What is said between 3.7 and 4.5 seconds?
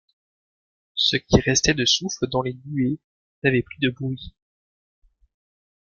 de bruit.